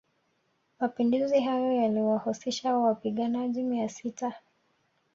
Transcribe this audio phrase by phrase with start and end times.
[0.79, 4.33] Mapinduzi hayo yaliwahusisha wapaiganaji mia sita